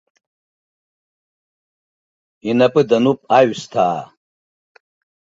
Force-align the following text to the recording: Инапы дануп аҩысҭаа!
Инапы 2.49 2.81
дануп 2.89 3.19
аҩысҭаа! 3.37 4.01